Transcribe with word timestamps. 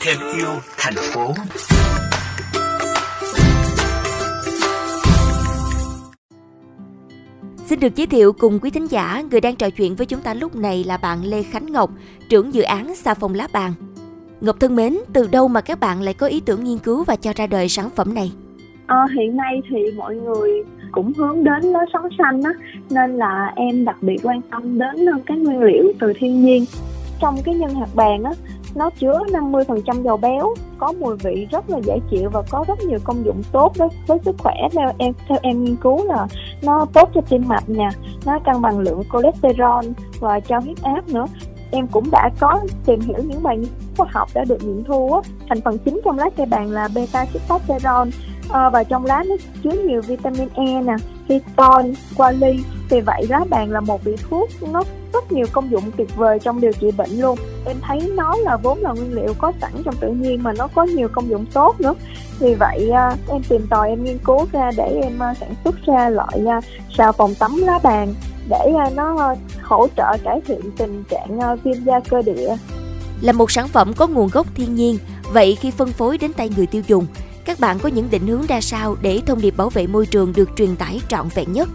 thêm 0.00 0.18
yêu 0.36 0.48
thành 0.78 0.94
phố 0.94 1.32
Xin 7.66 7.80
được 7.80 7.96
giới 7.96 8.06
thiệu 8.06 8.32
cùng 8.32 8.58
quý 8.62 8.70
thính 8.70 8.86
giả, 8.86 9.22
người 9.30 9.40
đang 9.40 9.56
trò 9.56 9.70
chuyện 9.70 9.94
với 9.94 10.06
chúng 10.06 10.20
ta 10.20 10.34
lúc 10.34 10.56
này 10.56 10.84
là 10.84 10.96
bạn 10.96 11.24
Lê 11.24 11.42
Khánh 11.42 11.72
Ngọc, 11.72 11.90
trưởng 12.28 12.54
dự 12.54 12.62
án 12.62 12.94
xà 12.94 13.14
phòng 13.14 13.34
lá 13.34 13.48
bàn. 13.52 13.72
Ngọc 14.40 14.56
thân 14.60 14.76
mến, 14.76 14.96
từ 15.12 15.28
đâu 15.32 15.48
mà 15.48 15.60
các 15.60 15.80
bạn 15.80 16.02
lại 16.02 16.14
có 16.14 16.26
ý 16.26 16.40
tưởng 16.40 16.64
nghiên 16.64 16.78
cứu 16.78 17.04
và 17.04 17.16
cho 17.16 17.32
ra 17.36 17.46
đời 17.46 17.68
sản 17.68 17.90
phẩm 17.90 18.14
này? 18.14 18.32
À, 18.86 19.06
hiện 19.16 19.36
nay 19.36 19.60
thì 19.70 19.76
mọi 19.96 20.14
người 20.14 20.50
cũng 20.94 21.12
hướng 21.16 21.44
đến 21.44 21.62
lối 21.62 21.84
sống 21.92 22.08
xanh 22.18 22.42
á, 22.42 22.50
nên 22.90 23.16
là 23.16 23.52
em 23.56 23.84
đặc 23.84 23.96
biệt 24.02 24.16
quan 24.22 24.40
tâm 24.50 24.78
đến 24.78 25.06
ờ, 25.06 25.18
cái 25.26 25.38
nguyên 25.38 25.62
liệu 25.62 25.92
từ 26.00 26.12
thiên 26.16 26.44
nhiên. 26.44 26.64
Trong 27.20 27.36
cái 27.44 27.54
nhân 27.54 27.74
hạt 27.74 27.88
bàn 27.94 28.24
á, 28.24 28.32
nó 28.74 28.90
chứa 28.90 29.20
50% 29.32 30.02
dầu 30.02 30.16
béo, 30.16 30.54
có 30.78 30.92
mùi 31.00 31.16
vị 31.16 31.46
rất 31.50 31.70
là 31.70 31.78
dễ 31.78 31.98
chịu 32.10 32.30
và 32.30 32.42
có 32.50 32.64
rất 32.68 32.78
nhiều 32.88 32.98
công 33.04 33.24
dụng 33.24 33.42
tốt 33.52 33.72
đối 33.78 33.88
với 34.06 34.18
sức 34.24 34.36
khỏe 34.38 34.54
theo 34.72 34.92
em 34.98 35.12
theo 35.28 35.38
em 35.42 35.64
nghiên 35.64 35.76
cứu 35.76 36.04
là 36.04 36.26
nó 36.62 36.86
tốt 36.92 37.10
cho 37.14 37.20
tim 37.20 37.42
mạch 37.48 37.68
nha, 37.68 37.90
nó 38.26 38.38
cân 38.38 38.62
bằng 38.62 38.78
lượng 38.78 39.02
cholesterol 39.12 39.84
và 40.20 40.40
cho 40.40 40.58
huyết 40.58 40.82
áp 40.82 41.08
nữa. 41.08 41.26
Em 41.70 41.86
cũng 41.86 42.10
đã 42.10 42.30
có 42.40 42.60
tìm 42.86 43.00
hiểu 43.00 43.18
những 43.24 43.42
bài 43.42 43.56
nghiên 43.56 43.70
khoa 43.96 44.06
học 44.12 44.28
đã 44.34 44.44
được 44.44 44.62
nghiệm 44.62 44.84
thu 44.84 45.12
á, 45.12 45.20
thành 45.48 45.60
phần 45.60 45.78
chính 45.78 46.00
trong 46.04 46.18
lá 46.18 46.30
cây 46.36 46.46
bàn 46.46 46.70
là 46.70 46.88
beta 46.94 47.26
sitosterol 47.32 48.08
à, 48.48 48.60
ờ, 48.60 48.70
và 48.70 48.84
trong 48.84 49.06
lá 49.06 49.24
nó 49.28 49.34
chứa 49.62 49.70
nhiều 49.70 50.02
vitamin 50.02 50.48
E 50.54 50.82
nè, 50.82 50.94
ketone, 51.28 51.90
quali. 52.16 52.64
Vì 52.90 53.00
vậy 53.00 53.26
lá 53.28 53.40
bàn 53.50 53.70
là 53.70 53.80
một 53.80 54.04
vị 54.04 54.16
thuốc 54.30 54.48
nó 54.72 54.82
rất 55.12 55.32
nhiều 55.32 55.46
công 55.52 55.70
dụng 55.70 55.82
tuyệt 55.96 56.16
vời 56.16 56.38
trong 56.38 56.60
điều 56.60 56.72
trị 56.72 56.90
bệnh 56.96 57.10
luôn. 57.10 57.38
Em 57.66 57.76
thấy 57.82 58.12
nó 58.14 58.36
là 58.36 58.56
vốn 58.56 58.78
là 58.78 58.92
nguyên 58.92 59.12
liệu 59.12 59.34
có 59.38 59.52
sẵn 59.60 59.72
trong 59.84 59.94
tự 60.00 60.08
nhiên 60.08 60.42
mà 60.42 60.52
nó 60.58 60.68
có 60.74 60.82
nhiều 60.82 61.08
công 61.12 61.28
dụng 61.28 61.46
tốt 61.52 61.80
nữa. 61.80 61.94
Vì 62.38 62.54
vậy 62.54 62.90
ờ, 62.90 63.16
em 63.28 63.42
tìm 63.48 63.66
tòi 63.70 63.88
em 63.88 64.04
nghiên 64.04 64.18
cứu 64.18 64.46
ra 64.52 64.70
để 64.76 65.00
em 65.02 65.18
ờ, 65.18 65.34
sản 65.40 65.54
xuất 65.64 65.74
ra 65.86 66.08
loại 66.08 66.40
xào 66.44 66.60
xà 66.96 67.12
phòng 67.12 67.34
tắm 67.38 67.56
lá 67.56 67.78
bàn 67.82 68.14
để 68.48 68.72
nó 68.94 69.34
hỗ 69.62 69.86
trợ 69.96 70.16
cải 70.24 70.40
thiện 70.46 70.60
tình 70.76 71.04
trạng 71.10 71.56
viêm 71.64 71.84
da 71.84 72.00
cơ 72.00 72.22
địa 72.22 72.56
là 73.20 73.32
một 73.32 73.50
sản 73.50 73.68
phẩm 73.68 73.92
có 73.96 74.06
nguồn 74.06 74.28
gốc 74.32 74.46
thiên 74.54 74.74
nhiên. 74.74 74.98
Vậy 75.32 75.56
khi 75.60 75.70
phân 75.70 75.92
phối 75.92 76.18
đến 76.18 76.32
tay 76.32 76.50
người 76.56 76.66
tiêu 76.66 76.82
dùng 76.86 77.06
các 77.44 77.60
bạn 77.60 77.78
có 77.78 77.88
những 77.88 78.08
định 78.10 78.26
hướng 78.26 78.46
ra 78.46 78.60
sao 78.60 78.96
để 79.02 79.20
thông 79.26 79.40
điệp 79.40 79.56
bảo 79.56 79.70
vệ 79.70 79.86
môi 79.86 80.06
trường 80.06 80.32
được 80.36 80.50
truyền 80.56 80.76
tải 80.76 81.00
trọn 81.08 81.28
vẹn 81.34 81.52
nhất? 81.52 81.68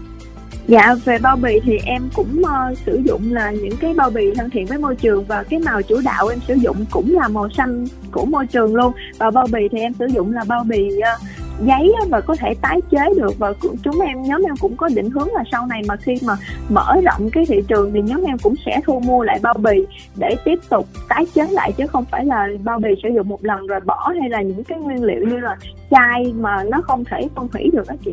Dạ 0.68 0.94
về 1.04 1.18
bao 1.18 1.36
bì 1.36 1.60
thì 1.64 1.78
em 1.84 2.08
cũng 2.14 2.42
uh, 2.42 2.78
sử 2.86 3.00
dụng 3.04 3.32
là 3.32 3.50
những 3.50 3.76
cái 3.76 3.94
bao 3.94 4.10
bì 4.10 4.22
thân 4.36 4.50
thiện 4.50 4.66
với 4.66 4.78
môi 4.78 4.96
trường 4.96 5.24
và 5.24 5.42
cái 5.42 5.60
màu 5.60 5.82
chủ 5.82 6.00
đạo 6.04 6.28
em 6.28 6.38
sử 6.48 6.54
dụng 6.54 6.84
cũng 6.90 7.14
là 7.14 7.28
màu 7.28 7.48
xanh 7.56 7.86
của 8.12 8.24
môi 8.24 8.46
trường 8.46 8.74
luôn. 8.74 8.92
Và 9.18 9.30
bao 9.30 9.46
bì 9.52 9.60
thì 9.72 9.78
em 9.78 9.92
sử 9.98 10.06
dụng 10.06 10.32
là 10.32 10.44
bao 10.44 10.64
bì 10.64 10.88
uh, 10.88 11.20
giấy 11.60 11.92
và 12.08 12.20
có 12.20 12.36
thể 12.36 12.54
tái 12.62 12.80
chế 12.90 13.14
được 13.16 13.38
và 13.38 13.52
chúng 13.82 14.00
em 14.00 14.22
nhóm 14.22 14.42
em 14.42 14.56
cũng 14.60 14.76
có 14.76 14.88
định 14.94 15.10
hướng 15.10 15.32
là 15.32 15.44
sau 15.52 15.66
này 15.66 15.82
mà 15.88 15.96
khi 15.96 16.14
mà 16.26 16.36
mở 16.68 16.96
rộng 17.04 17.30
cái 17.30 17.44
thị 17.46 17.62
trường 17.68 17.92
thì 17.92 18.00
nhóm 18.02 18.24
em 18.24 18.38
cũng 18.38 18.54
sẽ 18.66 18.80
thu 18.86 19.00
mua 19.00 19.22
lại 19.22 19.38
bao 19.42 19.54
bì 19.54 19.86
để 20.16 20.36
tiếp 20.44 20.58
tục 20.68 20.88
tái 21.08 21.26
chế 21.34 21.46
lại 21.50 21.72
chứ 21.72 21.86
không 21.86 22.04
phải 22.04 22.24
là 22.24 22.48
bao 22.64 22.78
bì 22.78 22.88
sử 23.02 23.08
dụng 23.14 23.28
một 23.28 23.44
lần 23.44 23.66
rồi 23.66 23.80
bỏ 23.80 24.12
hay 24.20 24.30
là 24.30 24.42
những 24.42 24.64
cái 24.64 24.78
nguyên 24.78 25.04
liệu 25.04 25.24
như 25.28 25.36
là 25.36 25.56
chai 25.90 26.32
mà 26.32 26.64
nó 26.70 26.82
không 26.82 27.04
thể 27.04 27.28
phân 27.34 27.48
hủy 27.52 27.70
được 27.72 27.88
đó 27.88 27.94
chị 28.04 28.12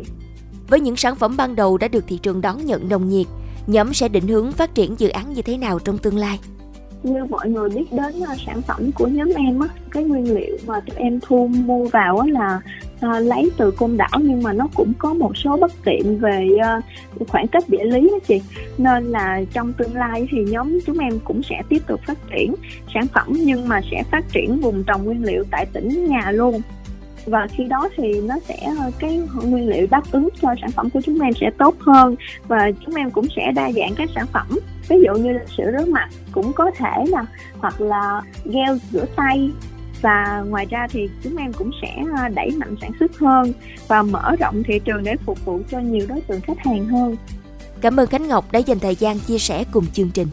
với 0.68 0.80
những 0.80 0.96
sản 0.96 1.14
phẩm 1.14 1.36
ban 1.36 1.56
đầu 1.56 1.78
đã 1.78 1.88
được 1.88 2.04
thị 2.08 2.18
trường 2.22 2.40
đón 2.40 2.66
nhận 2.66 2.88
nồng 2.88 3.08
nhiệt, 3.08 3.26
nhóm 3.66 3.94
sẽ 3.94 4.08
định 4.08 4.28
hướng 4.28 4.52
phát 4.52 4.74
triển 4.74 4.94
dự 4.98 5.08
án 5.08 5.32
như 5.32 5.42
thế 5.42 5.56
nào 5.56 5.78
trong 5.78 5.98
tương 5.98 6.16
lai? 6.16 6.38
như 7.02 7.24
mọi 7.24 7.48
người 7.48 7.68
biết 7.68 7.92
đến 7.92 8.14
uh, 8.18 8.38
sản 8.46 8.62
phẩm 8.62 8.90
của 8.92 9.06
nhóm 9.06 9.28
em 9.36 9.60
á 9.60 9.68
cái 9.90 10.04
nguyên 10.04 10.34
liệu 10.34 10.56
mà 10.66 10.80
tụi 10.80 10.96
em 10.96 11.20
thu 11.22 11.46
mua 11.46 11.84
vào 11.84 12.18
á 12.18 12.26
là 12.30 12.60
uh, 13.06 13.26
lấy 13.26 13.50
từ 13.56 13.70
côn 13.70 13.96
đảo 13.96 14.20
nhưng 14.22 14.42
mà 14.42 14.52
nó 14.52 14.68
cũng 14.74 14.92
có 14.98 15.14
một 15.14 15.36
số 15.36 15.56
bất 15.56 15.72
tiện 15.84 16.18
về 16.18 16.48
uh, 17.18 17.28
khoảng 17.28 17.48
cách 17.48 17.64
địa 17.68 17.84
lý 17.84 18.00
đó 18.00 18.18
chị. 18.28 18.40
Nên 18.78 19.04
là 19.04 19.40
trong 19.52 19.72
tương 19.72 19.94
lai 19.94 20.28
thì 20.30 20.44
nhóm 20.44 20.78
chúng 20.86 20.98
em 20.98 21.18
cũng 21.24 21.42
sẽ 21.42 21.62
tiếp 21.68 21.78
tục 21.86 22.00
phát 22.06 22.18
triển 22.30 22.54
sản 22.94 23.06
phẩm 23.14 23.26
nhưng 23.32 23.68
mà 23.68 23.80
sẽ 23.90 24.02
phát 24.10 24.24
triển 24.32 24.60
vùng 24.60 24.84
trồng 24.84 25.04
nguyên 25.04 25.24
liệu 25.24 25.44
tại 25.50 25.66
tỉnh 25.72 26.06
nhà 26.06 26.30
luôn. 26.30 26.62
Và 27.26 27.46
khi 27.46 27.64
đó 27.64 27.88
thì 27.96 28.20
nó 28.20 28.34
sẽ 28.48 28.56
ờ, 28.78 28.90
cái 28.98 29.20
nguyên 29.44 29.68
liệu 29.68 29.86
đáp 29.90 30.02
ứng 30.12 30.28
cho 30.42 30.54
sản 30.60 30.70
phẩm 30.70 30.90
của 30.90 31.00
chúng 31.04 31.20
em 31.20 31.32
sẽ 31.40 31.50
tốt 31.58 31.74
hơn 31.78 32.14
và 32.48 32.70
chúng 32.86 32.94
em 32.94 33.10
cũng 33.10 33.26
sẽ 33.36 33.52
đa 33.54 33.72
dạng 33.72 33.94
các 33.96 34.08
sản 34.14 34.26
phẩm. 34.32 34.46
Ví 34.88 34.96
dụ 35.04 35.14
như 35.14 35.32
là 35.32 35.44
sữa 35.56 35.70
rửa 35.78 35.92
mặt 35.92 36.08
cũng 36.32 36.52
có 36.52 36.70
thể 36.70 37.04
là 37.08 37.26
hoặc 37.58 37.80
là 37.80 38.22
gel 38.44 38.76
rửa 38.92 39.04
tay 39.16 39.50
và 40.02 40.44
ngoài 40.48 40.66
ra 40.70 40.86
thì 40.90 41.08
chúng 41.22 41.36
em 41.36 41.52
cũng 41.52 41.70
sẽ 41.82 41.96
ờ, 42.16 42.28
đẩy 42.28 42.50
mạnh 42.50 42.76
sản 42.80 42.92
xuất 43.00 43.18
hơn 43.18 43.52
và 43.88 44.02
mở 44.02 44.36
rộng 44.40 44.62
thị 44.62 44.80
trường 44.84 45.04
để 45.04 45.16
phục 45.26 45.44
vụ 45.44 45.60
cho 45.70 45.78
nhiều 45.78 46.06
đối 46.08 46.20
tượng 46.20 46.40
khách 46.40 46.58
hàng 46.58 46.86
hơn. 46.86 47.16
Cảm 47.80 48.00
ơn 48.00 48.06
Khánh 48.06 48.28
Ngọc 48.28 48.52
đã 48.52 48.58
dành 48.58 48.78
thời 48.78 48.94
gian 48.94 49.18
chia 49.18 49.38
sẻ 49.38 49.64
cùng 49.72 49.86
chương 49.86 50.10
trình. 50.10 50.28